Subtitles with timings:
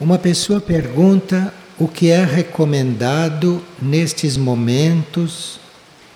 [0.00, 5.58] Uma pessoa pergunta o que é recomendado nestes momentos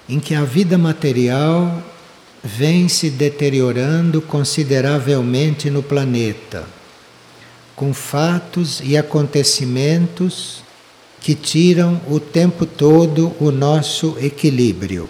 [0.08, 1.82] em que a vida material
[2.44, 6.64] vem se deteriorando consideravelmente no planeta,
[7.74, 10.62] com fatos e acontecimentos
[11.20, 15.08] que tiram o tempo todo o nosso equilíbrio.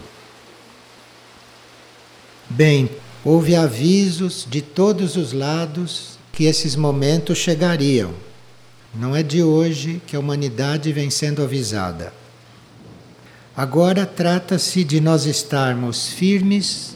[2.49, 2.89] Bem,
[3.23, 8.32] houve avisos de todos os lados que esses momentos chegariam.
[8.95, 12.13] Não é de hoje que a humanidade vem sendo avisada.
[13.57, 16.95] Agora trata-se de nós estarmos firmes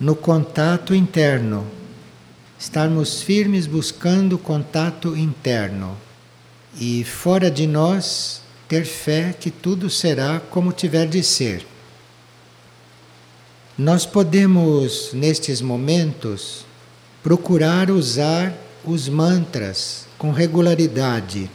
[0.00, 1.66] no contato interno,
[2.58, 5.96] estarmos firmes buscando contato interno
[6.78, 11.66] e fora de nós ter fé que tudo será como tiver de ser.
[13.76, 16.64] Nós podemos, nestes momentos,
[17.22, 21.50] procurar usar os mantras com regularidade,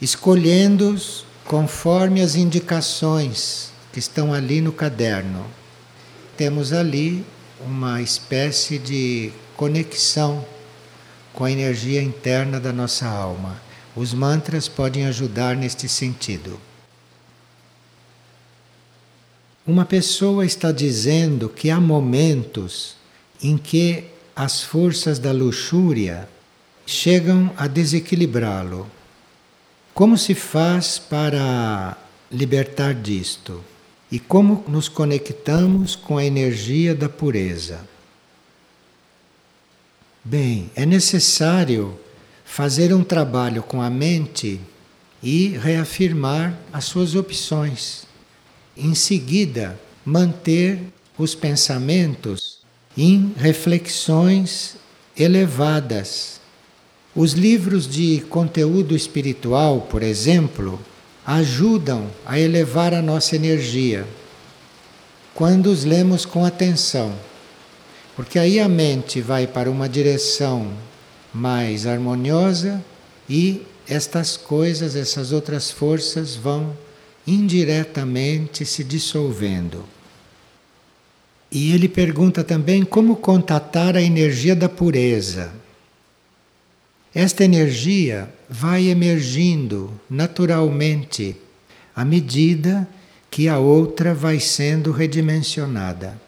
[0.00, 5.46] escolhendo-os conforme as indicações que estão ali no caderno.
[6.36, 7.24] Temos ali
[7.60, 10.44] uma espécie de conexão
[11.32, 13.60] com a energia interna da nossa alma.
[13.94, 16.60] Os mantras podem ajudar neste sentido.
[19.66, 22.96] Uma pessoa está dizendo que há momentos
[23.42, 26.28] em que as forças da luxúria
[26.86, 28.90] chegam a desequilibrá-lo.
[29.92, 31.96] Como se faz para
[32.30, 33.62] libertar disto?
[34.10, 37.80] E como nos conectamos com a energia da pureza?
[40.24, 41.98] Bem, é necessário
[42.44, 44.60] fazer um trabalho com a mente
[45.22, 48.06] e reafirmar as suas opções
[48.76, 50.78] em seguida, manter
[51.18, 52.58] os pensamentos
[52.96, 54.76] em reflexões
[55.16, 56.35] elevadas.
[57.16, 60.78] Os livros de conteúdo espiritual, por exemplo,
[61.24, 64.06] ajudam a elevar a nossa energia
[65.34, 67.14] quando os lemos com atenção,
[68.14, 70.70] porque aí a mente vai para uma direção
[71.32, 72.84] mais harmoniosa
[73.30, 76.76] e estas coisas, essas outras forças vão
[77.26, 79.86] indiretamente se dissolvendo.
[81.50, 85.64] E ele pergunta também como contatar a energia da pureza.
[87.16, 91.34] Esta energia vai emergindo naturalmente
[91.94, 92.86] à medida
[93.30, 96.20] que a outra vai sendo redimensionada.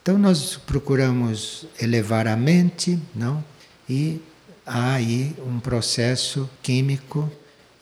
[0.00, 3.44] Então nós procuramos elevar a mente, não?
[3.86, 4.18] E
[4.64, 7.30] há aí um processo químico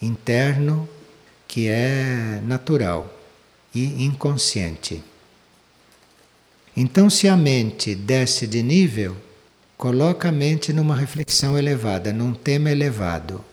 [0.03, 0.89] interno
[1.47, 3.17] que é natural
[3.73, 5.05] e inconsciente.
[6.77, 9.17] Então, se a mente desce de nível,
[9.85, 13.45] coloca a mente numa reflexão elevada, num tema elevado.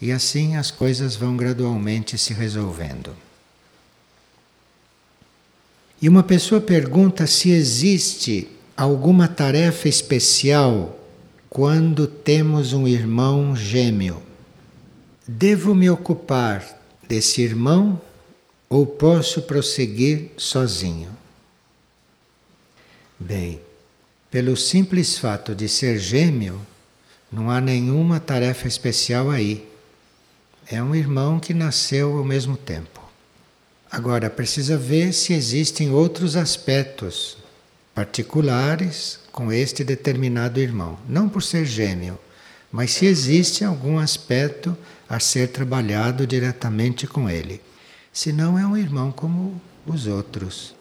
[0.00, 3.10] E assim as coisas vão gradualmente se resolvendo.
[6.00, 10.96] E uma pessoa pergunta se existe alguma tarefa especial
[11.50, 14.22] quando temos um irmão gêmeo.
[15.26, 16.64] Devo me ocupar
[17.08, 18.00] desse irmão
[18.68, 21.10] ou posso prosseguir sozinho?
[23.18, 23.60] Bem,
[24.34, 26.60] pelo simples fato de ser gêmeo,
[27.30, 29.64] não há nenhuma tarefa especial aí.
[30.66, 33.00] É um irmão que nasceu ao mesmo tempo.
[33.88, 37.36] Agora, precisa ver se existem outros aspectos
[37.94, 40.98] particulares com este determinado irmão.
[41.08, 42.18] Não por ser gêmeo,
[42.72, 44.76] mas se existe algum aspecto
[45.08, 47.60] a ser trabalhado diretamente com ele.
[48.12, 50.74] Senão é um irmão como os outros.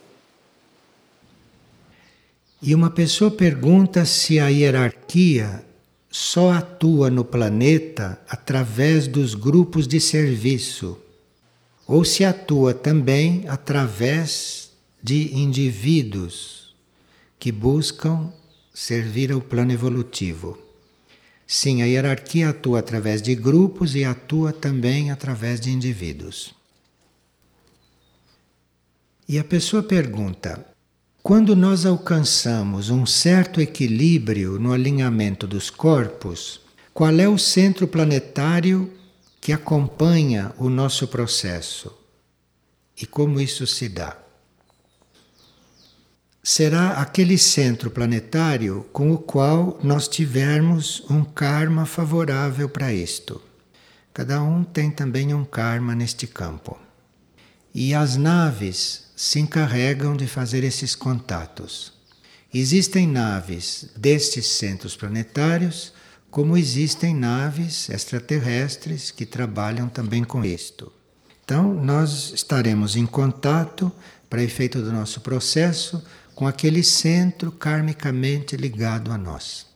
[2.66, 5.66] E uma pessoa pergunta se a hierarquia
[6.10, 10.98] só atua no planeta através dos grupos de serviço,
[11.86, 14.72] ou se atua também através
[15.04, 16.74] de indivíduos
[17.38, 18.32] que buscam
[18.74, 20.58] servir ao plano evolutivo.
[21.46, 26.56] Sim, a hierarquia atua através de grupos e atua também através de indivíduos.
[29.28, 30.73] E a pessoa pergunta:
[31.24, 36.60] quando nós alcançamos um certo equilíbrio no alinhamento dos corpos,
[36.94, 38.94] qual é o centro planetário
[39.42, 41.92] que acompanha o nosso processo?
[43.02, 44.18] E como isso se dá?
[46.44, 53.42] será aquele centro planetário com o qual nós tivermos um karma favorável para isto.
[54.14, 56.78] Cada um tem também um karma neste campo.
[57.74, 61.94] E as naves se encarregam de fazer esses contatos.
[62.54, 65.94] Existem naves destes centros planetários
[66.30, 70.92] como existem naves extraterrestres que trabalham também com isto.
[71.42, 73.90] Então, nós estaremos em contato,
[74.30, 76.04] para efeito do nosso processo,
[76.36, 79.68] com aquele centro karmicamente ligado a nós.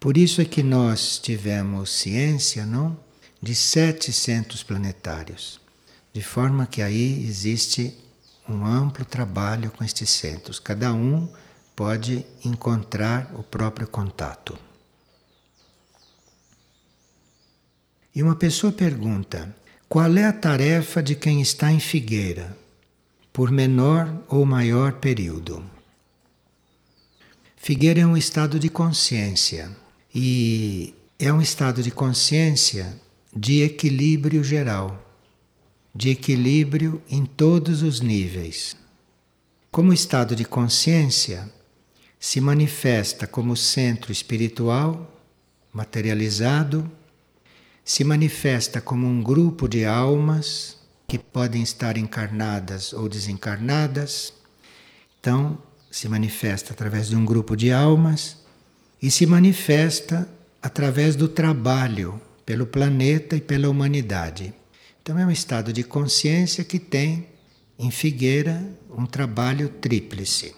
[0.00, 2.98] Por isso é que nós tivemos ciência, não?
[3.40, 5.60] De sete centros planetários.
[6.12, 7.96] De forma que aí existe
[8.50, 10.58] um amplo trabalho com estes centros.
[10.58, 11.28] Cada um
[11.74, 14.58] pode encontrar o próprio contato.
[18.14, 19.54] E uma pessoa pergunta:
[19.88, 22.56] qual é a tarefa de quem está em Figueira,
[23.32, 25.64] por menor ou maior período?
[27.56, 29.70] Figueira é um estado de consciência
[30.14, 32.98] e é um estado de consciência
[33.34, 35.09] de equilíbrio geral,
[35.94, 38.76] de equilíbrio em todos os níveis.
[39.70, 41.50] Como estado de consciência,
[42.18, 45.18] se manifesta como centro espiritual,
[45.72, 46.90] materializado,
[47.84, 50.76] se manifesta como um grupo de almas
[51.08, 54.32] que podem estar encarnadas ou desencarnadas.
[55.18, 55.58] Então,
[55.90, 58.36] se manifesta através de um grupo de almas
[59.02, 60.28] e se manifesta
[60.62, 64.54] através do trabalho pelo planeta e pela humanidade.
[65.02, 67.26] Então é um estado de consciência que tem
[67.78, 70.54] em Figueira um trabalho tríplice.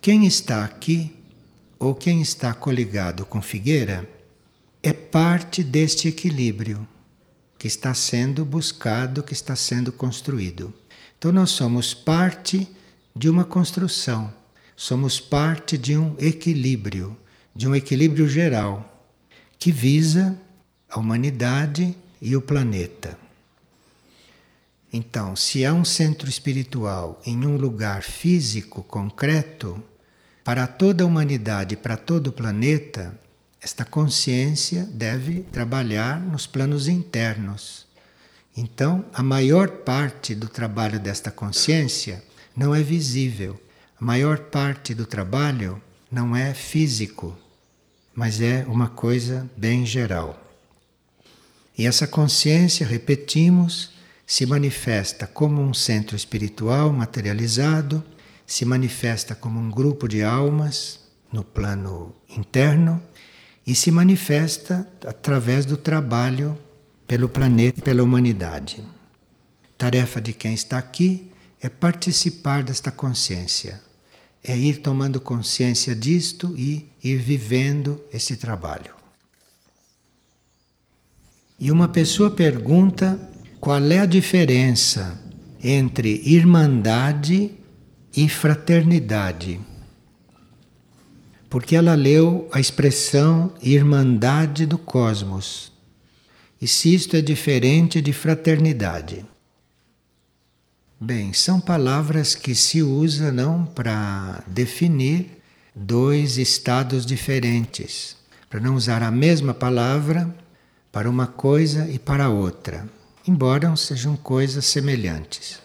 [0.00, 1.14] Quem está aqui
[1.78, 4.08] ou quem está coligado com Figueira
[4.82, 6.86] é parte deste equilíbrio
[7.58, 10.72] que está sendo buscado, que está sendo construído.
[11.18, 12.66] Então nós somos parte
[13.14, 14.32] de uma construção,
[14.74, 17.16] somos parte de um equilíbrio
[17.54, 19.06] de um equilíbrio geral
[19.58, 20.38] que visa
[20.88, 23.18] a humanidade e o planeta.
[24.92, 29.82] Então, se há um centro espiritual em um lugar físico concreto,
[30.44, 33.18] para toda a humanidade, para todo o planeta,
[33.60, 37.86] esta consciência deve trabalhar nos planos internos.
[38.56, 42.22] Então, a maior parte do trabalho desta consciência
[42.54, 43.58] não é visível.
[43.98, 45.80] A maior parte do trabalho
[46.10, 47.34] não é físico,
[48.14, 50.38] mas é uma coisa bem geral.
[51.78, 53.91] E essa consciência, repetimos,
[54.32, 58.02] se manifesta como um centro espiritual materializado,
[58.46, 61.00] se manifesta como um grupo de almas
[61.30, 63.02] no plano interno
[63.66, 66.58] e se manifesta através do trabalho
[67.06, 68.82] pelo planeta e pela humanidade.
[69.76, 71.30] Tarefa de quem está aqui
[71.60, 73.82] é participar desta consciência
[74.42, 78.94] é ir tomando consciência disto e ir vivendo esse trabalho.
[81.60, 83.28] E uma pessoa pergunta
[83.62, 85.16] qual é a diferença
[85.62, 87.52] entre irmandade
[88.12, 89.60] e fraternidade.
[91.48, 95.70] Porque ela leu a expressão irmandade do cosmos.
[96.60, 99.24] E se isto é diferente de fraternidade.
[101.00, 105.40] Bem, são palavras que se usa não para definir
[105.72, 108.16] dois estados diferentes,
[108.50, 110.34] para não usar a mesma palavra
[110.90, 112.88] para uma coisa e para outra,
[113.26, 115.60] embora sejam coisas semelhantes.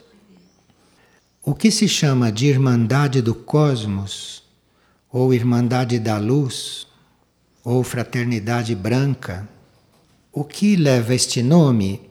[1.43, 4.43] O que se chama de Irmandade do Cosmos,
[5.11, 6.87] ou Irmandade da Luz,
[7.63, 9.47] ou Fraternidade Branca,
[10.31, 12.01] o que leva este nome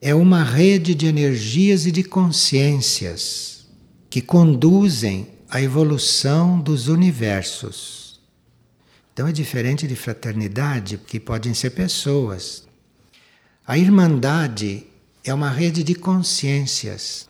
[0.00, 3.66] é uma rede de energias e de consciências
[4.10, 8.20] que conduzem à evolução dos universos.
[9.12, 12.66] Então é diferente de fraternidade, que podem ser pessoas.
[13.68, 14.86] A irmandade
[15.24, 17.28] é uma rede de consciências.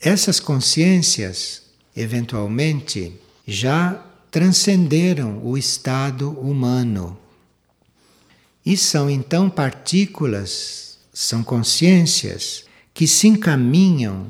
[0.00, 1.62] Essas consciências,
[1.94, 3.12] eventualmente,
[3.46, 7.16] já transcenderam o estado humano
[8.66, 14.26] e são então partículas são consciências que se encaminham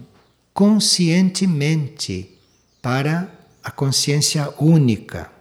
[0.53, 2.31] conscientemente
[2.83, 3.33] para
[3.65, 5.33] a consciência única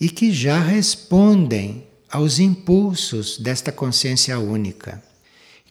[0.00, 5.02] e que já respondem aos impulsos desta consciência única.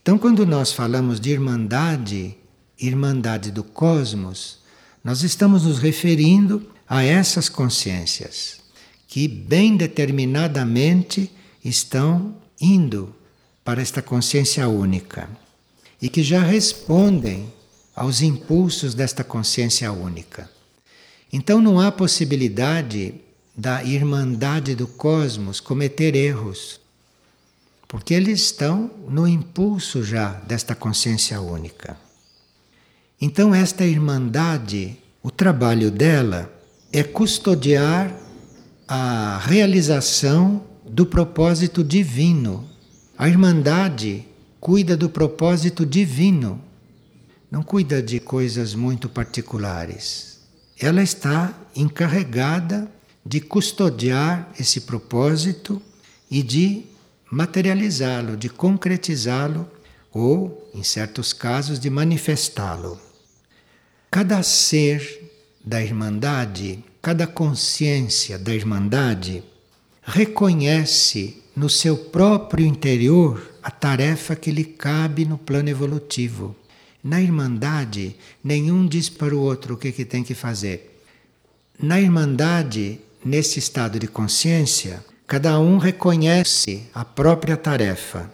[0.01, 2.35] Então, quando nós falamos de irmandade,
[2.79, 4.59] irmandade do cosmos,
[5.03, 8.59] nós estamos nos referindo a essas consciências
[9.07, 11.31] que bem determinadamente
[11.63, 13.15] estão indo
[13.63, 15.29] para esta consciência única
[16.01, 17.51] e que já respondem
[17.95, 20.49] aos impulsos desta consciência única.
[21.31, 23.15] Então não há possibilidade
[23.57, 26.79] da irmandade do cosmos cometer erros,
[27.87, 31.97] porque eles estão no impulso já desta consciência única.
[33.21, 36.51] Então, esta irmandade, o trabalho dela
[36.91, 38.13] é custodiar
[38.87, 42.67] a realização do propósito divino.
[43.17, 44.25] A Irmandade
[44.59, 46.61] cuida do propósito divino,
[47.49, 50.39] não cuida de coisas muito particulares.
[50.79, 52.91] Ela está encarregada
[53.25, 55.81] de custodiar esse propósito
[56.29, 56.83] e de
[57.31, 59.67] materializá-lo, de concretizá-lo
[60.11, 62.99] ou, em certos casos, de manifestá-lo.
[64.11, 65.31] Cada ser
[65.65, 69.43] da Irmandade, cada consciência da Irmandade,
[70.03, 76.55] reconhece no seu próprio interior a tarefa que lhe cabe no plano evolutivo.
[77.03, 81.01] Na Irmandade, nenhum diz para o outro o que, que tem que fazer.
[81.79, 88.31] Na Irmandade, nesse estado de consciência, cada um reconhece a própria tarefa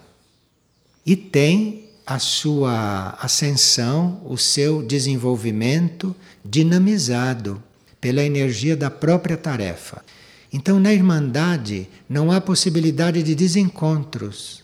[1.05, 7.63] e tem a sua ascensão, o seu desenvolvimento dinamizado
[8.01, 10.03] pela energia da própria tarefa.
[10.51, 14.61] Então, na Irmandade, não há possibilidade de desencontros,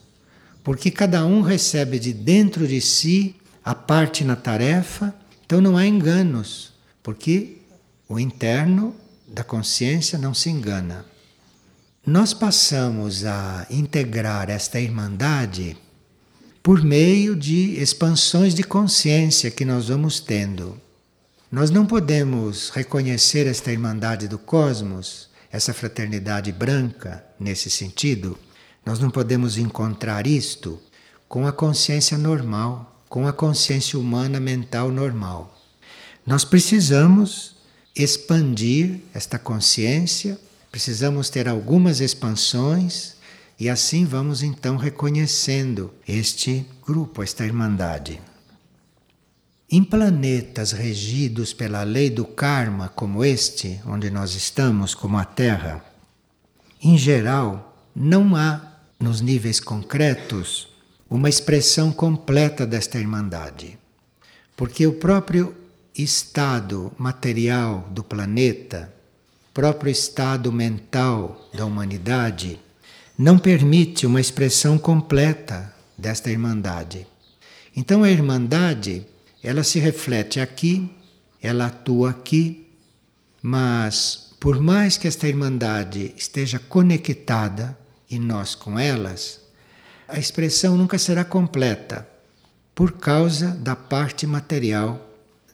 [0.61, 5.15] porque cada um recebe de dentro de si a parte na tarefa,
[5.45, 7.59] então não há enganos, porque
[8.09, 8.93] o interno
[9.27, 11.05] da consciência não se engana.
[12.05, 15.75] Nós passamos a integrar esta Irmandade
[16.63, 20.79] por meio de expansões de consciência que nós vamos tendo.
[21.51, 28.37] Nós não podemos reconhecer esta Irmandade do cosmos, essa fraternidade branca, nesse sentido,
[28.85, 30.79] nós não podemos encontrar isto
[31.27, 35.57] com a consciência normal, com a consciência humana mental normal.
[36.25, 37.56] Nós precisamos
[37.97, 40.39] expandir esta consciência,
[40.71, 43.15] precisamos ter algumas expansões
[43.59, 48.21] e assim vamos então reconhecendo este grupo, esta irmandade.
[49.69, 55.83] Em planetas regidos pela lei do karma, como este, onde nós estamos, como a Terra,
[56.81, 58.61] em geral, não há,
[58.99, 60.69] nos níveis concretos,
[61.09, 63.77] uma expressão completa desta irmandade.
[64.55, 65.55] Porque o próprio
[66.03, 68.93] estado material do planeta,
[69.53, 72.59] próprio estado mental da humanidade,
[73.17, 77.07] não permite uma expressão completa desta irmandade.
[77.75, 79.07] Então a irmandade,
[79.43, 80.89] ela se reflete aqui,
[81.41, 82.67] ela atua aqui,
[83.41, 87.77] mas por mais que esta irmandade esteja conectada
[88.09, 89.41] e nós com elas,
[90.07, 92.07] a expressão nunca será completa
[92.75, 95.06] por causa da parte material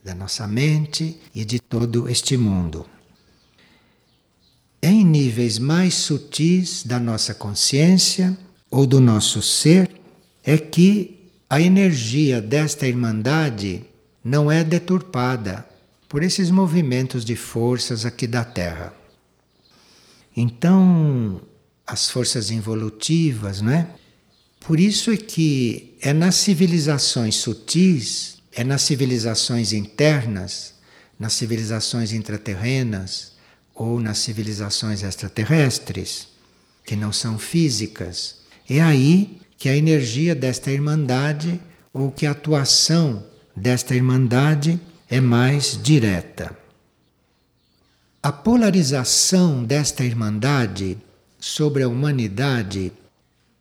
[0.03, 2.85] da nossa mente e de todo este mundo.
[4.81, 8.37] Em níveis mais sutis da nossa consciência
[8.69, 9.89] ou do nosso ser,
[10.43, 13.85] é que a energia desta irmandade
[14.23, 15.65] não é deturpada
[16.09, 18.93] por esses movimentos de forças aqui da Terra.
[20.35, 21.41] Então,
[21.87, 23.87] as forças involutivas, não é?
[24.59, 30.73] Por isso é que é nas civilizações sutis é nas civilizações internas,
[31.19, 33.33] nas civilizações intraterrenas
[33.73, 36.27] ou nas civilizações extraterrestres,
[36.85, 38.37] que não são físicas.
[38.69, 41.59] É aí que a energia desta irmandade
[41.91, 44.79] ou que a atuação desta irmandade
[45.09, 46.55] é mais direta.
[48.21, 50.97] A polarização desta irmandade
[51.39, 52.91] sobre a humanidade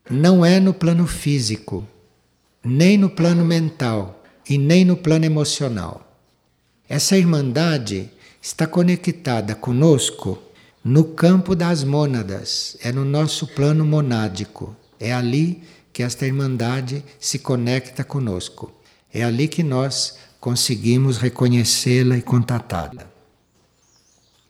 [0.09, 1.87] não é no plano físico,
[2.65, 6.17] nem no plano mental e nem no plano emocional.
[6.89, 10.43] Essa irmandade está conectada conosco
[10.85, 14.77] no campo das mônadas, é no nosso plano monádico.
[14.99, 18.73] É ali que esta irmandade se conecta conosco.
[19.13, 23.07] É ali que nós conseguimos reconhecê-la e contatá-la.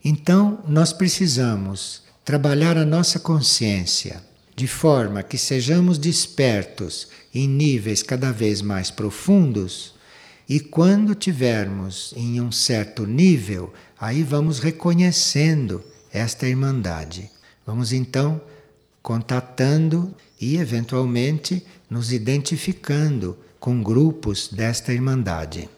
[0.04, 4.22] Então, nós precisamos trabalhar a nossa consciência
[4.54, 9.94] de forma que sejamos despertos em níveis cada vez mais profundos,
[10.48, 15.82] e quando tivermos em um certo nível, aí vamos reconhecendo
[16.12, 17.30] esta irmandade.
[17.64, 18.40] Vamos então
[19.02, 25.68] contatando e eventualmente nos identificando com grupos desta irmandade,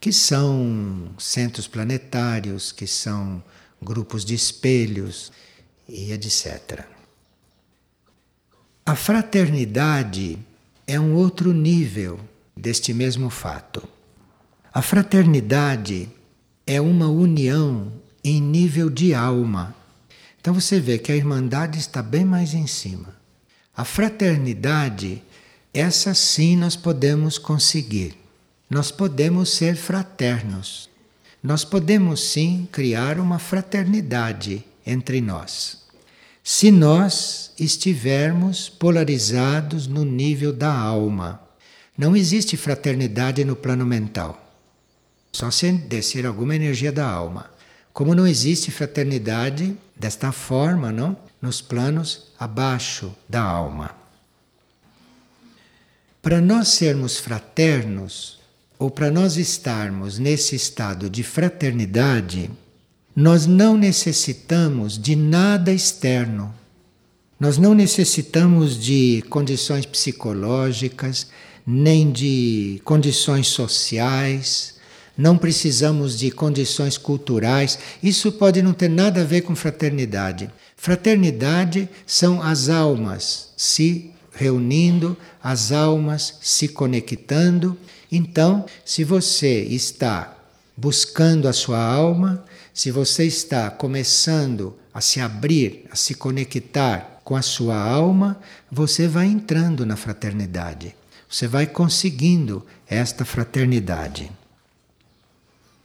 [0.00, 3.42] que são centros planetários, que são
[3.80, 5.30] grupos de espelhos
[5.88, 6.95] e etc.
[8.88, 10.38] A fraternidade
[10.86, 12.20] é um outro nível
[12.56, 13.82] deste mesmo fato.
[14.72, 16.08] A fraternidade
[16.64, 19.74] é uma união em nível de alma.
[20.40, 23.16] Então você vê que a irmandade está bem mais em cima.
[23.76, 25.20] A fraternidade,
[25.74, 28.16] essa sim nós podemos conseguir.
[28.70, 30.88] Nós podemos ser fraternos.
[31.42, 35.85] Nós podemos sim criar uma fraternidade entre nós.
[36.48, 41.40] Se nós estivermos polarizados no nível da alma.
[41.98, 44.48] Não existe fraternidade no plano mental.
[45.32, 47.50] Só se descer alguma energia da alma.
[47.92, 51.16] Como não existe fraternidade desta forma, não?
[51.42, 53.90] Nos planos abaixo da alma.
[56.22, 58.38] Para nós sermos fraternos,
[58.78, 62.48] ou para nós estarmos nesse estado de fraternidade,
[63.16, 66.54] nós não necessitamos de nada externo.
[67.40, 71.26] Nós não necessitamos de condições psicológicas,
[71.66, 74.74] nem de condições sociais,
[75.16, 77.78] não precisamos de condições culturais.
[78.02, 80.50] Isso pode não ter nada a ver com fraternidade.
[80.76, 87.78] Fraternidade são as almas se reunindo, as almas se conectando.
[88.12, 90.36] Então, se você está
[90.76, 92.44] buscando a sua alma,
[92.76, 98.38] se você está começando a se abrir, a se conectar com a sua alma,
[98.70, 100.94] você vai entrando na fraternidade.
[101.26, 104.30] Você vai conseguindo esta fraternidade.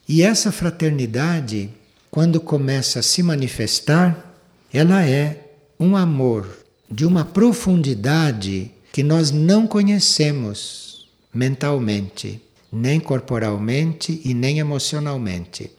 [0.05, 1.69] E essa fraternidade,
[2.11, 4.35] quando começa a se manifestar,
[4.73, 6.45] ela é um amor
[6.91, 15.71] de uma profundidade que nós não conhecemos mentalmente, nem corporalmente e nem emocionalmente.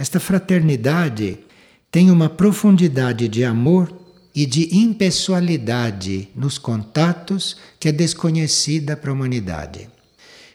[0.00, 1.40] Esta fraternidade
[1.92, 3.94] tem uma profundidade de amor
[4.34, 9.90] e de impessoalidade nos contatos que é desconhecida para a humanidade.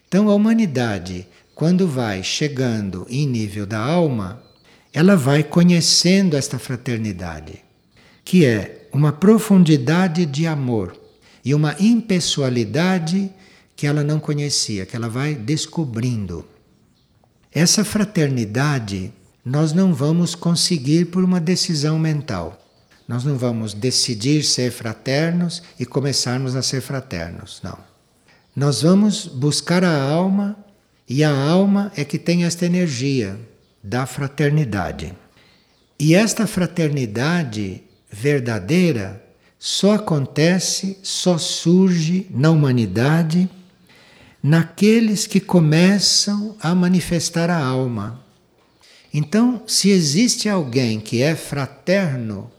[0.08, 4.42] Então, a humanidade, quando vai chegando em nível da alma,
[4.92, 7.64] ela vai conhecendo esta fraternidade,
[8.24, 11.00] que é uma profundidade de amor
[11.44, 13.30] e uma impessoalidade
[13.76, 16.44] que ela não conhecia, que ela vai descobrindo.
[17.52, 19.14] Essa fraternidade
[19.46, 22.60] nós não vamos conseguir por uma decisão mental.
[23.08, 27.78] Nós não vamos decidir ser fraternos e começarmos a ser fraternos, não.
[28.56, 30.58] Nós vamos buscar a alma
[31.08, 33.40] e a alma é que tem esta energia
[33.84, 35.14] da fraternidade.
[36.00, 39.24] E esta fraternidade verdadeira
[39.60, 43.48] só acontece, só surge na humanidade
[44.42, 48.25] naqueles que começam a manifestar a alma.
[49.18, 52.52] Então, se existe alguém que é fraterno,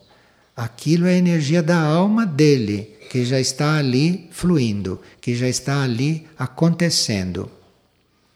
[0.57, 5.83] aquilo é a energia da alma dele, que já está ali fluindo, que já está
[5.83, 7.51] ali acontecendo.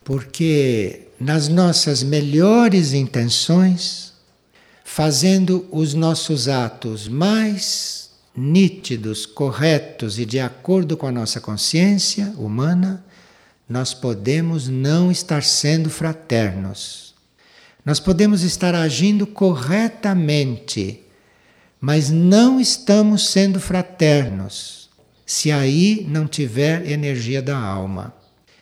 [0.05, 4.13] Porque nas nossas melhores intenções,
[4.85, 13.03] fazendo os nossos atos mais nítidos, corretos e de acordo com a nossa consciência humana,
[13.67, 17.10] nós podemos não estar sendo fraternos
[17.85, 21.01] nós podemos estar agindo corretamente,
[21.81, 24.91] mas não estamos sendo fraternos
[25.25, 28.13] se aí não tiver energia da alma.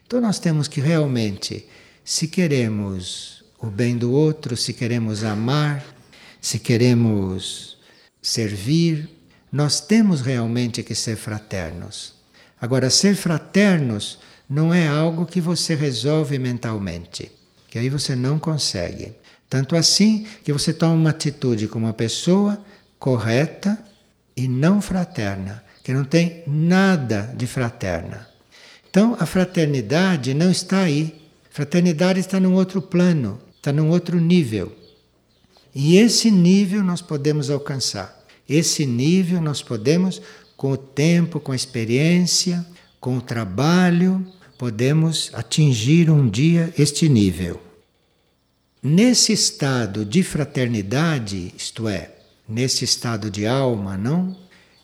[0.07, 1.67] Então nós temos que realmente,
[2.05, 5.85] se queremos o bem do outro, se queremos amar,
[6.41, 7.77] se queremos
[8.23, 9.09] servir,
[9.51, 12.15] nós temos realmente que ser fraternos.
[12.61, 17.38] Agora, ser fraternos não é algo que você resolve mentalmente
[17.69, 19.13] que aí você não consegue.
[19.49, 22.63] Tanto assim que você toma uma atitude com uma pessoa
[22.99, 23.79] correta
[24.37, 28.29] e não fraterna, que não tem nada de fraterna.
[28.91, 31.15] Então a fraternidade não está aí.
[31.51, 34.73] Fraternidade está num outro plano, está num outro nível.
[35.75, 38.19] E esse nível nós podemos alcançar.
[38.49, 40.21] Esse nível nós podemos,
[40.57, 42.67] com o tempo, com a experiência,
[43.01, 44.27] com o trabalho,
[44.59, 47.63] podemos atingir um dia este nível.
[48.83, 52.11] Nesse estado de fraternidade, isto é,
[52.49, 54.37] nesse estado de alma, não?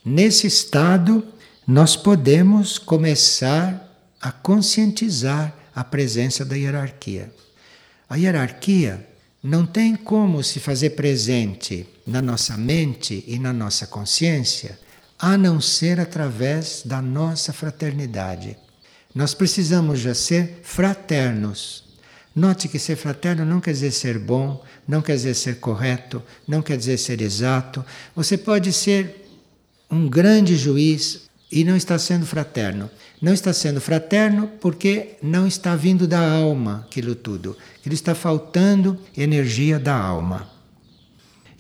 [0.05, 1.27] Nesse estado,
[1.67, 7.33] nós podemos começar a conscientizar a presença da hierarquia.
[8.09, 9.07] A hierarquia
[9.43, 14.79] não tem como se fazer presente na nossa mente e na nossa consciência
[15.19, 18.57] a não ser através da nossa fraternidade.
[19.15, 21.85] Nós precisamos já ser fraternos.
[22.35, 26.61] Note que ser fraterno não quer dizer ser bom, não quer dizer ser correto, não
[26.61, 27.85] quer dizer ser exato.
[28.17, 29.25] Você pode ser
[29.89, 32.91] um grande juiz e não está sendo fraterno.
[33.23, 37.57] Não está sendo fraterno porque não está vindo da alma aquilo tudo.
[37.87, 40.51] Ele está faltando energia da alma.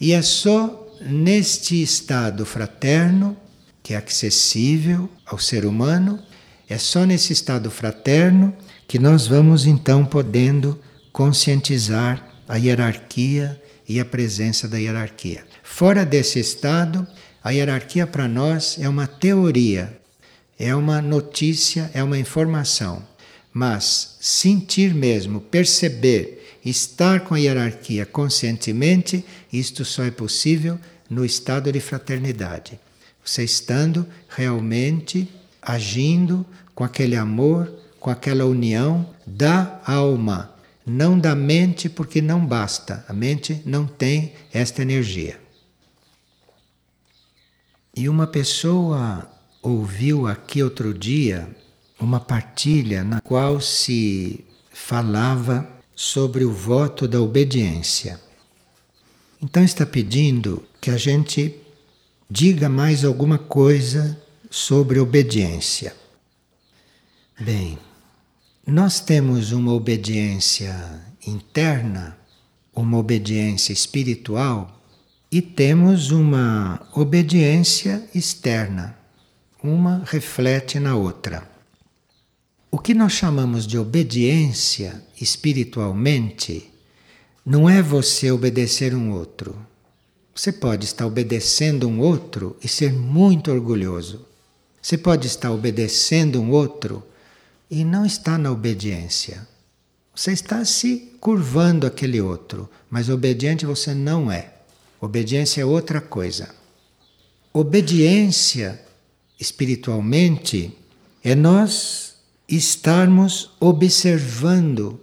[0.01, 3.37] E é só neste estado fraterno,
[3.83, 6.21] que é acessível ao ser humano,
[6.69, 8.55] é só nesse estado fraterno
[8.87, 10.79] que nós vamos então podendo
[11.13, 15.45] conscientizar a hierarquia e a presença da hierarquia.
[15.63, 17.07] Fora desse estado,
[17.45, 20.01] A hierarquia para nós é uma teoria,
[20.59, 23.07] é uma notícia, é uma informação.
[23.53, 29.23] Mas sentir mesmo, perceber, estar com a hierarquia conscientemente,
[29.53, 32.81] isto só é possível no estado de fraternidade.
[33.23, 35.29] Você estando realmente
[35.65, 40.55] agindo com aquele amor, com aquela união da alma,
[40.87, 43.05] não da mente, porque não basta.
[43.09, 45.41] A mente não tem esta energia.
[47.97, 49.31] E uma pessoa
[49.63, 51.49] ouviu aqui outro dia
[51.99, 58.21] uma partilha na qual se falava sobre o voto da obediência.
[59.41, 61.55] Então está pedindo que a gente
[62.29, 64.21] diga mais alguma coisa
[64.55, 65.97] sobre obediência.
[67.41, 67.77] Bem,
[68.65, 72.17] nós temos uma obediência interna,
[72.73, 74.81] uma obediência espiritual
[75.29, 78.97] e temos uma obediência externa.
[79.61, 81.51] Uma reflete na outra.
[82.71, 86.71] O que nós chamamos de obediência espiritualmente
[87.45, 89.59] não é você obedecer um outro.
[90.33, 94.33] Você pode estar obedecendo um outro e ser muito orgulhoso.
[94.85, 97.03] Você pode estar obedecendo um outro
[97.71, 99.49] e não estar na obediência.
[100.15, 104.53] Você está se curvando aquele outro, mas obediente você não é.
[105.01, 106.55] Obediência é outra coisa.
[107.51, 108.79] Obediência
[109.41, 110.77] espiritualmente
[111.23, 112.17] é nós
[112.47, 115.01] estarmos observando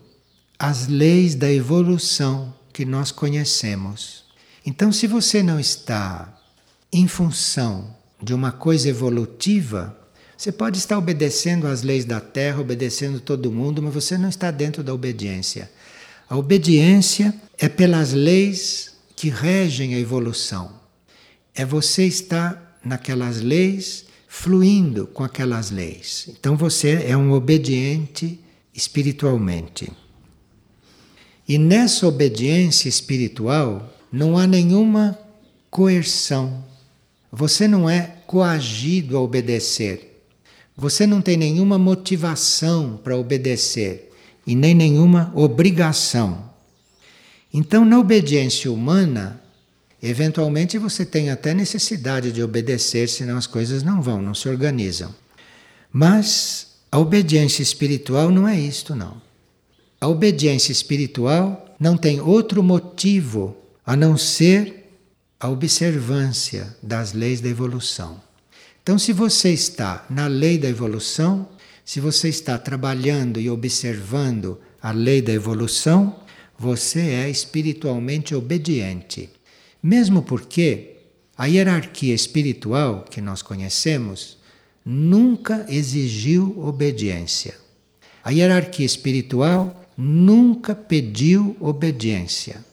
[0.59, 4.25] as leis da evolução que nós conhecemos.
[4.63, 6.39] Então, se você não está
[6.93, 9.97] em função de uma coisa evolutiva,
[10.37, 14.49] você pode estar obedecendo às leis da Terra, obedecendo todo mundo, mas você não está
[14.49, 15.71] dentro da obediência.
[16.29, 20.71] A obediência é pelas leis que regem a evolução.
[21.53, 26.29] É você estar naquelas leis, fluindo com aquelas leis.
[26.29, 28.39] Então você é um obediente
[28.73, 29.91] espiritualmente.
[31.47, 35.19] E nessa obediência espiritual não há nenhuma
[35.69, 36.63] coerção.
[37.31, 40.25] Você não é coagido a obedecer.
[40.75, 44.11] Você não tem nenhuma motivação para obedecer
[44.45, 46.49] e nem nenhuma obrigação.
[47.53, 49.41] Então, na obediência humana,
[50.01, 55.13] eventualmente você tem até necessidade de obedecer, senão as coisas não vão, não se organizam.
[55.91, 59.21] Mas a obediência espiritual não é isto, não.
[59.99, 64.80] A obediência espiritual não tem outro motivo a não ser
[65.41, 68.21] a observância das leis da evolução.
[68.83, 71.49] Então, se você está na lei da evolução,
[71.83, 76.15] se você está trabalhando e observando a lei da evolução,
[76.59, 79.31] você é espiritualmente obediente.
[79.81, 80.97] Mesmo porque
[81.35, 84.37] a hierarquia espiritual que nós conhecemos
[84.85, 87.55] nunca exigiu obediência.
[88.23, 92.63] A hierarquia espiritual nunca pediu obediência.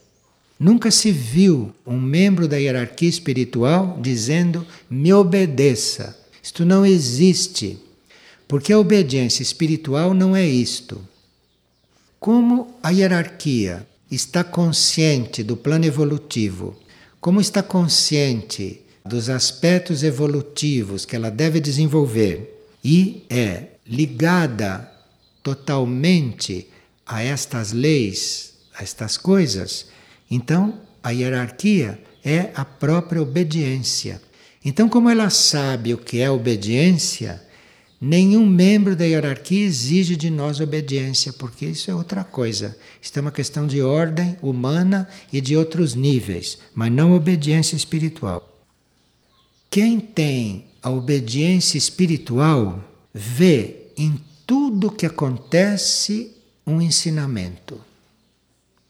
[0.59, 6.19] Nunca se viu um membro da hierarquia espiritual dizendo: me obedeça.
[6.43, 7.79] Isto não existe.
[8.49, 11.01] Porque a obediência espiritual não é isto.
[12.19, 16.75] Como a hierarquia está consciente do plano evolutivo,
[17.21, 24.91] como está consciente dos aspectos evolutivos que ela deve desenvolver e é ligada
[25.43, 26.69] totalmente
[27.07, 29.87] a estas leis, a estas coisas,
[30.31, 34.21] então a hierarquia é a própria obediência.
[34.65, 37.43] Então, como ela sabe o que é obediência,
[38.01, 42.77] nenhum membro da hierarquia exige de nós obediência, porque isso é outra coisa.
[43.01, 48.47] Isso é uma questão de ordem humana e de outros níveis, mas não obediência espiritual.
[49.71, 56.33] Quem tem a obediência espiritual vê em tudo que acontece
[56.67, 57.81] um ensinamento.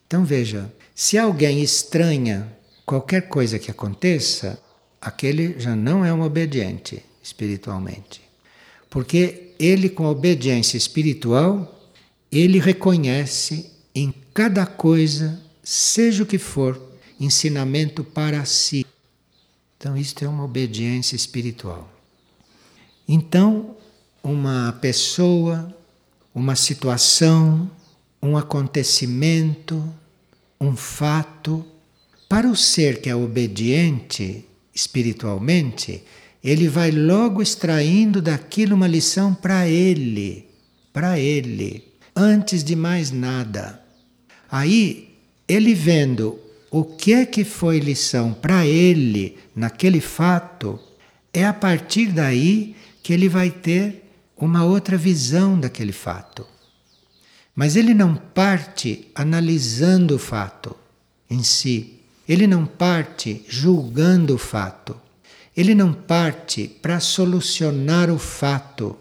[0.06, 2.52] Então veja, se alguém estranha
[2.84, 4.60] qualquer coisa que aconteça,
[5.00, 8.20] aquele já não é um obediente espiritualmente.
[8.90, 11.88] Porque ele, com a obediência espiritual,
[12.32, 16.76] ele reconhece em cada coisa, seja o que for,
[17.20, 18.84] ensinamento para si.
[19.76, 21.88] Então, isto é uma obediência espiritual.
[23.06, 23.76] Então,
[24.20, 25.72] uma pessoa
[26.38, 27.68] uma situação,
[28.22, 29.82] um acontecimento,
[30.60, 31.64] um fato.
[32.28, 34.44] Para o ser que é obediente
[34.74, 36.02] espiritualmente,
[36.42, 40.46] ele vai logo extraindo daquilo uma lição para ele,
[40.92, 43.82] para ele, antes de mais nada.
[44.50, 45.08] Aí,
[45.48, 46.38] ele vendo
[46.70, 50.78] o que é que foi lição para ele naquele fato,
[51.32, 54.04] é a partir daí que ele vai ter
[54.36, 56.46] uma outra visão daquele fato.
[57.58, 60.76] Mas ele não parte analisando o fato
[61.28, 64.96] em si, ele não parte julgando o fato,
[65.56, 68.96] ele não parte para solucionar o fato.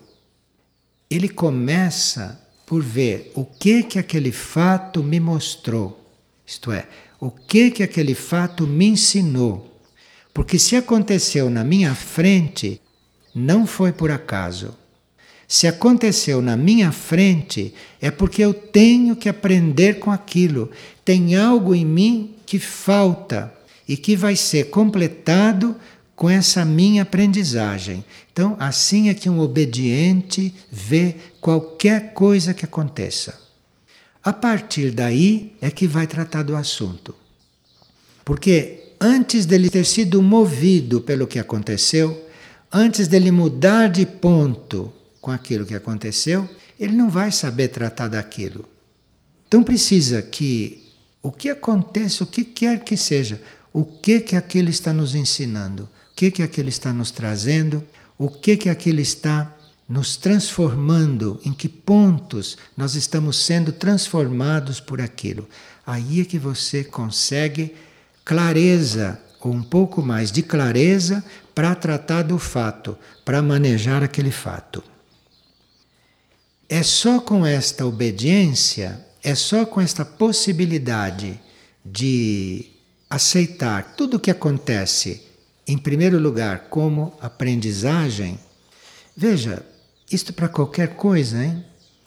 [1.08, 6.12] Ele começa por ver o que que aquele fato me mostrou.
[6.44, 6.88] Isto é,
[7.20, 9.80] o que que aquele fato me ensinou.
[10.34, 12.82] Porque se aconteceu na minha frente,
[13.36, 14.76] não foi por acaso.
[15.48, 20.70] Se aconteceu na minha frente, é porque eu tenho que aprender com aquilo.
[21.06, 23.54] Tem algo em mim que falta
[23.88, 25.74] e que vai ser completado
[26.18, 28.04] com essa minha aprendizagem.
[28.34, 33.40] Então, assim é que um obediente vê qualquer coisa que aconteça.
[34.22, 37.16] A partir daí é que vai tratar do assunto.
[38.26, 42.28] Porque antes dele ter sido movido pelo que aconteceu,
[42.70, 44.92] antes dele mudar de ponto
[45.28, 48.64] com aquilo que aconteceu, ele não vai saber tratar daquilo.
[49.46, 50.90] Então precisa que
[51.22, 53.42] o que aconteça, o que quer que seja,
[53.74, 57.84] o que que aquilo está nos ensinando, o que que aquilo está nos trazendo,
[58.18, 59.54] o que que aquilo está
[59.90, 65.46] nos transformando, em que pontos nós estamos sendo transformados por aquilo.
[65.86, 67.76] Aí é que você consegue
[68.24, 71.22] clareza, ou um pouco mais de clareza,
[71.54, 74.82] para tratar do fato, para manejar aquele fato.
[76.70, 81.40] É só com esta obediência, é só com esta possibilidade
[81.84, 82.66] de
[83.10, 85.24] aceitar tudo o que acontece,
[85.66, 88.38] em primeiro lugar, como aprendizagem.
[89.16, 89.66] Veja,
[90.12, 91.64] isto para qualquer coisa, hein?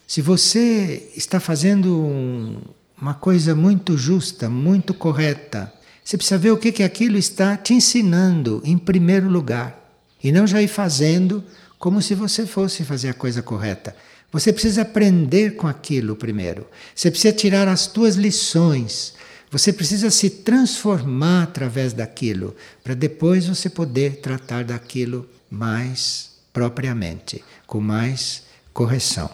[0.07, 2.61] Se você está fazendo um,
[3.01, 5.73] uma coisa muito justa, muito correta,
[6.05, 9.79] você precisa ver o que, que aquilo está te ensinando em primeiro lugar.
[10.23, 11.42] E não já ir fazendo
[11.79, 13.96] como se você fosse fazer a coisa correta.
[14.32, 16.66] Você precisa aprender com aquilo primeiro.
[16.94, 19.14] Você precisa tirar as tuas lições.
[19.50, 27.80] Você precisa se transformar através daquilo, para depois você poder tratar daquilo mais propriamente, com
[27.80, 29.28] mais correção.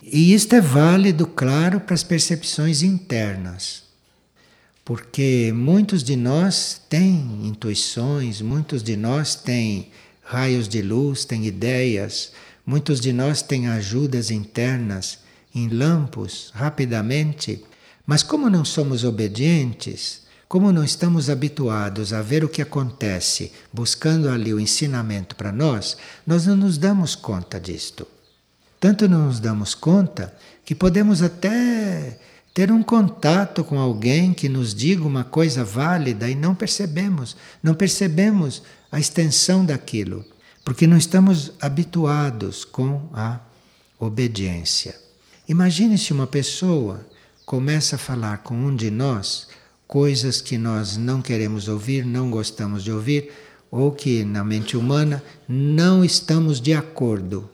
[0.00, 3.82] E isto é válido, claro, para as percepções internas.
[4.84, 9.90] Porque muitos de nós têm intuições, muitos de nós têm
[10.22, 12.30] raios de luz, têm ideias,
[12.66, 15.20] muitos de nós têm ajudas internas
[15.54, 17.64] em lampos rapidamente,
[18.04, 24.28] mas como não somos obedientes, como não estamos habituados a ver o que acontece, buscando
[24.28, 28.06] ali o ensinamento para nós, nós não nos damos conta disto.
[28.78, 32.18] Tanto não nos damos conta que podemos até
[32.52, 37.74] ter um contato com alguém que nos diga uma coisa válida e não percebemos, não
[37.74, 40.24] percebemos a extensão daquilo,
[40.66, 43.38] porque não estamos habituados com a
[44.00, 44.96] obediência.
[45.48, 47.06] Imagine se uma pessoa
[47.44, 49.46] começa a falar com um de nós
[49.86, 53.30] coisas que nós não queremos ouvir, não gostamos de ouvir,
[53.70, 57.48] ou que na mente humana não estamos de acordo.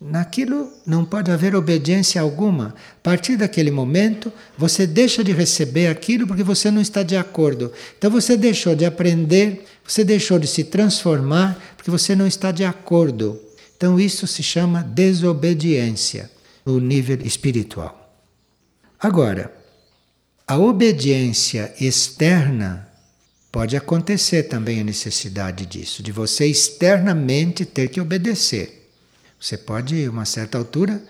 [0.00, 2.74] Naquilo não pode haver obediência alguma.
[2.92, 7.70] A partir daquele momento, você deixa de receber aquilo porque você não está de acordo.
[7.98, 12.64] Então você deixou de aprender, você deixou de se transformar porque você não está de
[12.64, 13.38] acordo.
[13.76, 16.30] Então isso se chama desobediência
[16.64, 18.14] no nível espiritual.
[18.98, 19.52] Agora,
[20.46, 22.88] a obediência externa
[23.52, 28.79] pode acontecer também a necessidade disso, de você externamente ter que obedecer.
[29.40, 31.02] Você pode, a uma certa altura,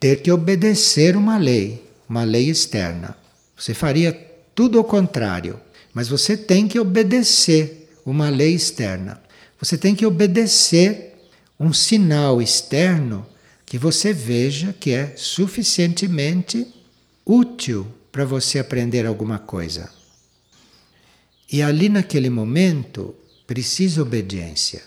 [0.00, 3.16] ter que obedecer uma lei, uma lei externa.
[3.56, 4.12] Você faria
[4.54, 5.60] tudo ao contrário,
[5.92, 9.20] mas você tem que obedecer uma lei externa.
[9.60, 11.16] Você tem que obedecer
[11.60, 13.26] um sinal externo
[13.66, 16.66] que você veja que é suficientemente
[17.26, 19.90] útil para você aprender alguma coisa.
[21.50, 23.14] E ali naquele momento
[23.46, 24.82] precisa obediência,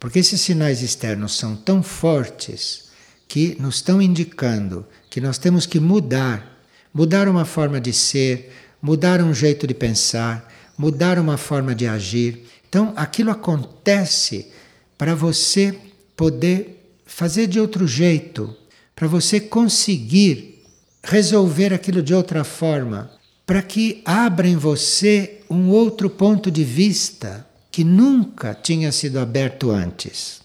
[0.00, 2.88] porque esses sinais externos são tão fortes
[3.26, 6.62] que nos estão indicando que nós temos que mudar,
[6.94, 12.44] mudar uma forma de ser, mudar um jeito de pensar, mudar uma forma de agir.
[12.68, 14.48] Então aquilo acontece
[14.96, 15.76] para você
[16.16, 18.54] poder fazer de outro jeito,
[18.94, 20.64] para você conseguir
[21.02, 23.10] resolver aquilo de outra forma,
[23.46, 27.47] para que abra em você um outro ponto de vista
[27.78, 30.40] que nunca tinha sido aberto antes.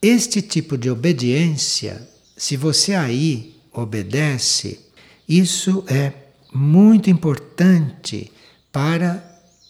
[0.00, 4.80] Este tipo de obediência, se você aí obedece,
[5.28, 6.10] isso é
[6.50, 8.32] muito importante
[8.72, 9.22] para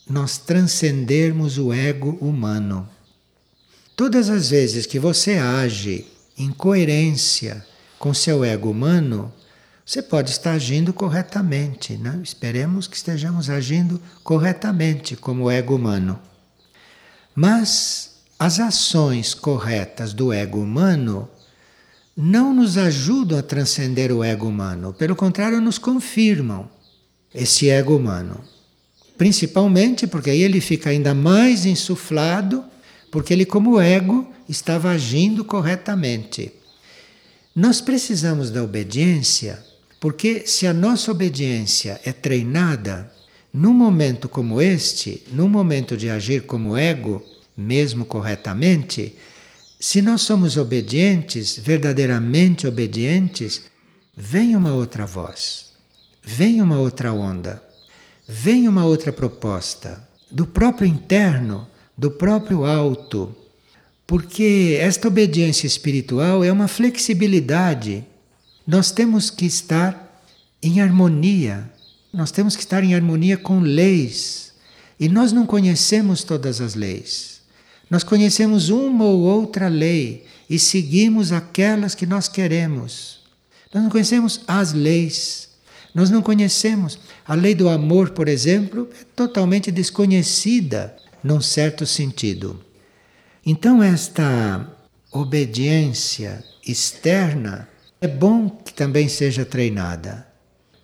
[0.09, 2.89] nós transcendermos o ego humano.
[3.97, 6.07] Todas as vezes que você age
[6.39, 7.67] em coerência
[7.99, 9.33] com seu ego humano,
[9.85, 12.21] você pode estar agindo corretamente, né?
[12.23, 16.21] Esperemos que estejamos agindo corretamente como ego humano.
[17.35, 21.29] Mas as ações corretas do ego humano
[22.17, 26.69] não nos ajudam a transcender o ego humano, pelo contrário, nos confirmam
[27.35, 28.41] esse ego humano.
[29.17, 32.65] Principalmente porque aí ele fica ainda mais insuflado,
[33.11, 36.53] porque ele, como ego, estava agindo corretamente.
[37.55, 39.63] Nós precisamos da obediência,
[40.01, 43.12] porque se a nossa obediência é treinada,
[43.53, 47.23] num momento como este, num momento de agir como ego,
[47.57, 49.15] mesmo corretamente,
[49.79, 53.63] se nós somos obedientes, verdadeiramente obedientes,
[54.17, 55.73] vem uma outra voz,
[56.23, 57.63] vem uma outra onda,
[58.27, 63.35] vem uma outra proposta, do próprio interno, do próprio alto.
[64.07, 68.05] Porque esta obediência espiritual é uma flexibilidade.
[68.67, 70.23] Nós temos que estar
[70.63, 71.71] em harmonia,
[72.13, 74.53] nós temos que estar em harmonia com leis.
[75.01, 77.41] E nós não conhecemos todas as leis.
[77.89, 83.21] Nós conhecemos uma ou outra lei e seguimos aquelas que nós queremos.
[83.73, 85.49] Nós não conhecemos as leis.
[85.95, 86.99] Nós não conhecemos.
[87.27, 92.63] A lei do amor, por exemplo, é totalmente desconhecida num certo sentido.
[93.45, 94.67] Então, esta
[95.11, 97.69] obediência externa
[98.01, 100.27] é bom que também seja treinada,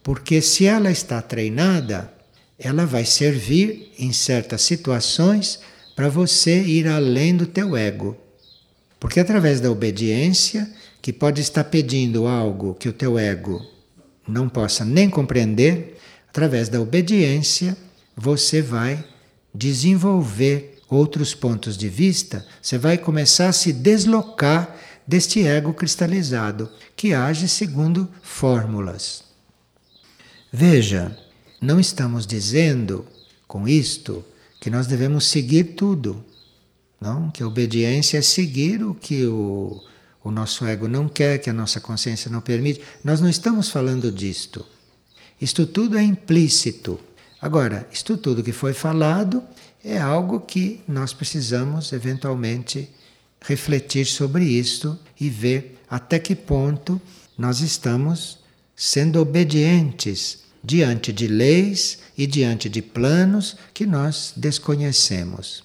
[0.09, 2.11] porque se ela está treinada,
[2.59, 5.61] ela vai servir em certas situações
[5.95, 8.17] para você ir além do teu ego.
[8.99, 10.67] Porque através da obediência,
[11.03, 13.61] que pode estar pedindo algo que o teu ego
[14.27, 15.99] não possa nem compreender,
[16.31, 17.77] através da obediência,
[18.17, 19.05] você vai
[19.55, 24.75] desenvolver outros pontos de vista, você vai começar a se deslocar
[25.07, 26.67] deste ego cristalizado,
[26.97, 29.28] que age segundo fórmulas.
[30.53, 31.17] Veja,
[31.61, 33.05] não estamos dizendo
[33.47, 34.25] com isto
[34.61, 36.25] que nós devemos seguir tudo.
[37.01, 37.31] Não?
[37.31, 39.81] Que a obediência é seguir o que o,
[40.25, 42.81] o nosso ego não quer, que a nossa consciência não permite.
[43.05, 44.65] Nós não estamos falando disto.
[45.41, 46.99] Isto tudo é implícito.
[47.41, 49.43] Agora, isto tudo que foi falado
[49.85, 52.89] é algo que nós precisamos eventualmente
[53.41, 57.01] refletir sobre isto e ver até que ponto
[57.37, 58.38] nós estamos
[58.81, 65.65] sendo obedientes diante de leis e diante de planos que nós desconhecemos.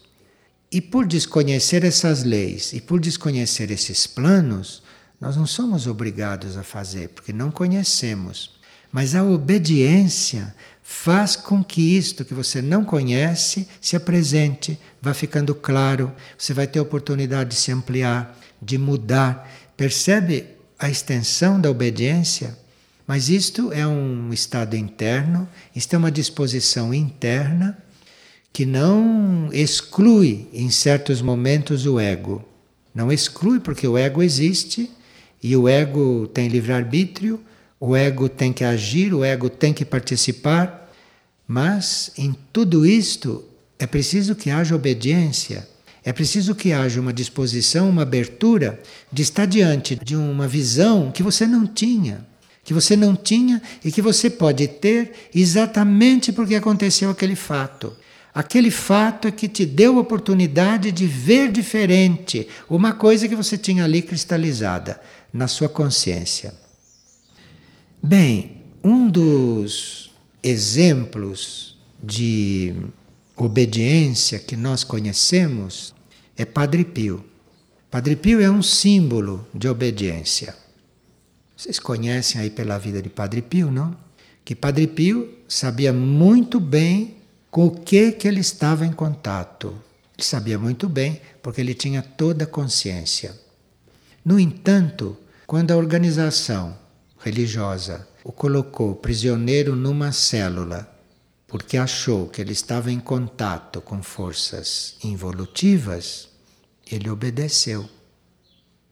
[0.72, 4.82] E por desconhecer essas leis e por desconhecer esses planos,
[5.22, 8.60] nós não somos obrigados a fazer, porque não conhecemos.
[8.92, 15.54] Mas a obediência faz com que isto que você não conhece se apresente, vá ficando
[15.54, 19.48] claro, você vai ter oportunidade de se ampliar, de mudar.
[19.78, 20.48] Percebe
[20.80, 22.63] a extensão da obediência?
[23.06, 27.78] Mas isto é um estado interno, isto é uma disposição interna
[28.52, 32.44] que não exclui em certos momentos o ego.
[32.94, 34.90] Não exclui porque o ego existe
[35.42, 37.42] e o ego tem livre-arbítrio,
[37.80, 40.90] o ego tem que agir, o ego tem que participar,
[41.46, 43.44] mas em tudo isto
[43.78, 45.68] é preciso que haja obediência,
[46.06, 48.80] é preciso que haja uma disposição, uma abertura
[49.12, 52.33] de estar diante de uma visão que você não tinha
[52.64, 57.94] que você não tinha e que você pode ter exatamente porque aconteceu aquele fato.
[58.34, 63.58] Aquele fato é que te deu a oportunidade de ver diferente uma coisa que você
[63.58, 65.00] tinha ali cristalizada
[65.32, 66.54] na sua consciência.
[68.02, 72.74] Bem, um dos exemplos de
[73.36, 75.94] obediência que nós conhecemos
[76.36, 77.24] é Padre Pio.
[77.90, 80.63] Padre Pio é um símbolo de obediência.
[81.56, 83.96] Vocês conhecem aí pela vida de Padre Pio, não?
[84.44, 87.16] Que Padre Pio sabia muito bem
[87.50, 89.68] com o que, que ele estava em contato.
[90.18, 93.40] Ele sabia muito bem porque ele tinha toda a consciência.
[94.26, 96.78] No entanto, quando a organização
[97.20, 100.90] religiosa o colocou prisioneiro numa célula,
[101.48, 106.30] porque achou que ele estava em contato com forças involutivas,
[106.90, 107.88] ele obedeceu.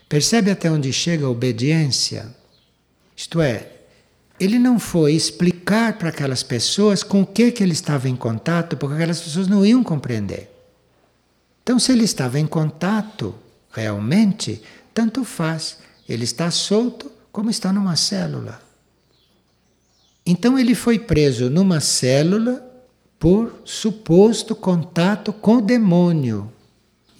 [0.08, 2.36] Percebe até onde chega a obediência?
[3.22, 3.70] Isto é,
[4.40, 8.76] ele não foi explicar para aquelas pessoas com o que, que ele estava em contato,
[8.76, 10.50] porque aquelas pessoas não iam compreender.
[11.62, 13.36] Então, se ele estava em contato
[13.72, 15.78] realmente, tanto faz.
[16.10, 18.60] Ele está solto como está numa célula.
[20.26, 22.68] Então ele foi preso numa célula
[23.20, 26.52] por suposto contato com o demônio.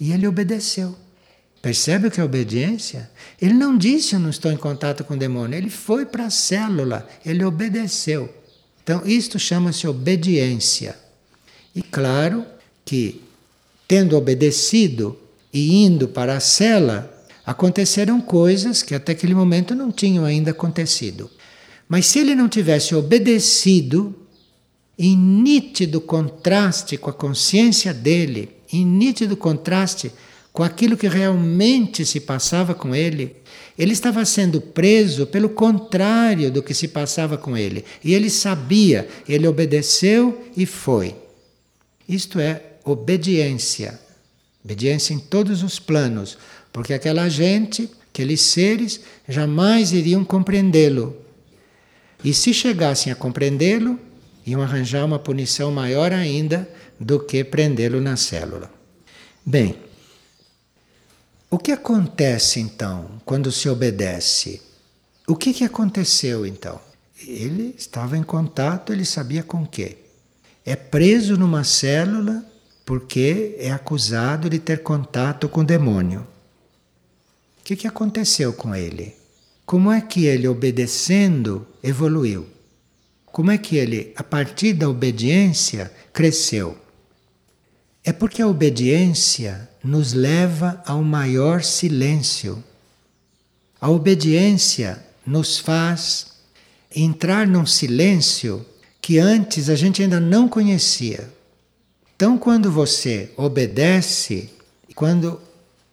[0.00, 0.96] E ele obedeceu.
[1.62, 3.08] Percebe o que é obediência?
[3.40, 6.30] Ele não disse eu não estou em contato com o demônio, ele foi para a
[6.30, 8.28] célula, ele obedeceu.
[8.82, 10.98] Então, isto chama-se obediência.
[11.72, 12.44] E claro
[12.84, 13.22] que,
[13.86, 15.16] tendo obedecido
[15.52, 17.08] e indo para a cela,
[17.46, 21.30] aconteceram coisas que até aquele momento não tinham ainda acontecido.
[21.88, 24.12] Mas se ele não tivesse obedecido,
[24.98, 30.10] em nítido contraste com a consciência dele, em nítido contraste
[30.52, 33.36] com aquilo que realmente se passava com ele,
[33.78, 37.84] ele estava sendo preso pelo contrário do que se passava com ele.
[38.04, 41.16] E ele sabia, ele obedeceu e foi.
[42.06, 43.98] Isto é obediência.
[44.62, 46.36] Obediência em todos os planos,
[46.72, 51.16] porque aquela gente, aqueles seres, jamais iriam compreendê-lo.
[52.22, 53.98] E se chegassem a compreendê-lo,
[54.46, 56.68] iam arranjar uma punição maior ainda
[57.00, 58.70] do que prendê-lo na célula.
[59.44, 59.74] Bem,
[61.52, 64.62] o que acontece então quando se obedece?
[65.28, 66.80] O que, que aconteceu então?
[67.28, 69.98] Ele estava em contato, ele sabia com quê?
[70.64, 72.42] É preso numa célula
[72.86, 76.26] porque é acusado de ter contato com o demônio.
[77.60, 79.14] O que, que aconteceu com ele?
[79.66, 82.46] Como é que ele, obedecendo, evoluiu?
[83.26, 86.78] Como é que ele, a partir da obediência, cresceu?
[88.04, 92.62] É porque a obediência nos leva ao maior silêncio.
[93.80, 96.32] A obediência nos faz
[96.94, 98.66] entrar num silêncio
[99.00, 101.28] que antes a gente ainda não conhecia.
[102.14, 104.50] Então, quando você obedece,
[104.94, 105.40] quando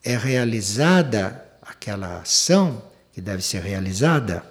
[0.02, 2.82] é realizada aquela ação
[3.12, 4.44] que deve ser realizada,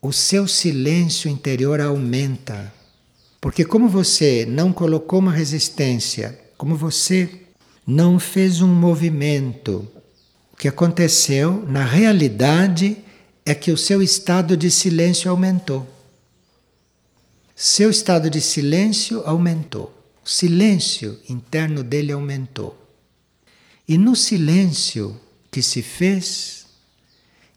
[0.00, 2.72] o seu silêncio interior aumenta.
[3.40, 7.28] Porque, como você não colocou uma resistência como você
[7.84, 9.84] não fez um movimento,
[10.52, 12.98] o que aconteceu na realidade
[13.44, 15.84] é que o seu estado de silêncio aumentou.
[17.56, 19.92] Seu estado de silêncio aumentou.
[20.24, 22.80] O silêncio interno dele aumentou.
[23.88, 26.66] E no silêncio que se fez,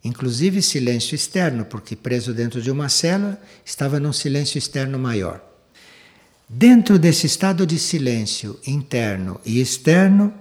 [0.03, 5.54] inclusive silêncio externo, porque preso dentro de uma célula, estava num silêncio externo maior.
[6.47, 10.31] Dentro desse estado de silêncio interno e externo,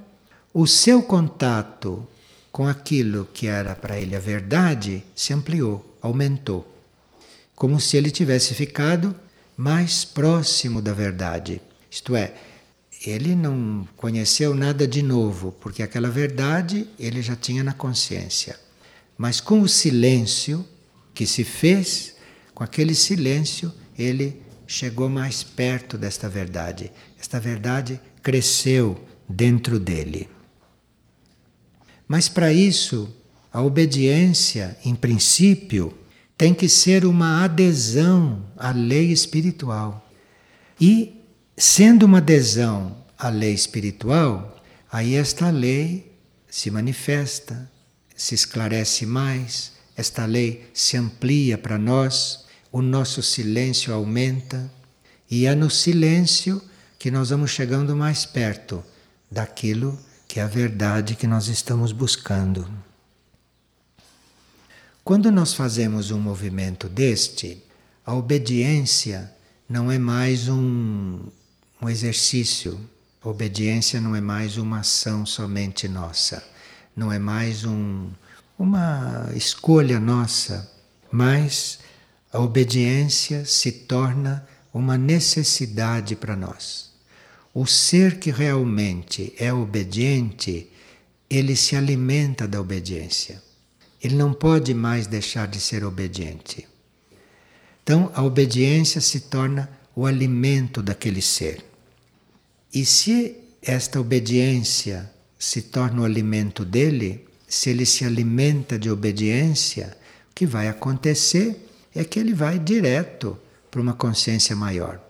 [0.53, 2.07] o seu contato
[2.53, 6.71] com aquilo que era para ele a verdade se ampliou, aumentou.
[7.57, 9.17] Como se ele tivesse ficado
[9.57, 11.61] mais próximo da verdade.
[11.91, 12.35] Isto é,
[13.07, 18.61] ele não conheceu nada de novo, porque aquela verdade ele já tinha na consciência.
[19.17, 20.67] Mas com o silêncio
[21.15, 22.15] que se fez,
[22.55, 26.91] com aquele silêncio, ele chegou mais perto desta verdade.
[27.21, 30.29] Esta verdade cresceu dentro dele.
[32.07, 33.15] Mas para isso,
[33.53, 35.97] a obediência, em princípio,
[36.37, 40.11] tem que ser uma adesão à lei espiritual.
[40.81, 41.21] E,
[41.57, 46.13] sendo uma adesão à lei espiritual, aí esta lei
[46.49, 47.71] se manifesta,
[48.15, 52.44] se esclarece mais, esta lei se amplia para nós
[52.75, 54.69] o nosso silêncio aumenta
[55.31, 56.61] e é no silêncio
[56.99, 58.83] que nós vamos chegando mais perto
[59.31, 59.97] daquilo
[60.27, 62.69] que é a verdade que nós estamos buscando.
[65.05, 67.63] Quando nós fazemos um movimento deste,
[68.05, 69.33] a obediência
[69.69, 71.21] não é mais um,
[71.81, 72.81] um exercício,
[73.23, 76.45] a obediência não é mais uma ação somente nossa,
[76.97, 78.11] não é mais um,
[78.59, 80.69] uma escolha nossa,
[81.13, 81.84] mas
[82.35, 86.91] a obediência se torna uma necessidade para nós.
[87.55, 90.69] O ser que realmente é obediente,
[91.31, 93.41] ele se alimenta da obediência.
[94.03, 96.67] Ele não pode mais deixar de ser obediente.
[97.85, 101.65] Então, a obediência se torna o alimento daquele ser.
[102.75, 105.09] E se esta obediência
[105.39, 109.97] se torna o alimento dele, se ele se alimenta de obediência,
[110.33, 111.61] o que vai acontecer
[111.95, 113.39] é que ele vai direto
[113.71, 115.01] para uma consciência maior.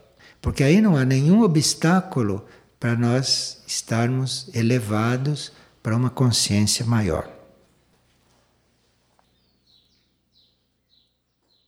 [0.40, 2.44] Porque aí não há nenhum obstáculo
[2.78, 7.33] para nós estarmos elevados para uma consciência maior.